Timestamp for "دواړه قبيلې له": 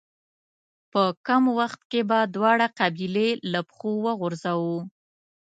2.35-3.59